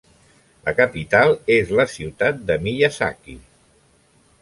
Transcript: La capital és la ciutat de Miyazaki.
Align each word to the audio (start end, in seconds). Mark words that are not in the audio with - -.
La 0.69 0.73
capital 0.79 1.35
és 1.57 1.75
la 1.81 1.87
ciutat 1.93 2.43
de 2.51 2.59
Miyazaki. 2.67 3.41